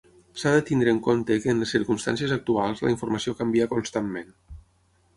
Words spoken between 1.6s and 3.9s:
les circumstàncies actuals, la informació canvia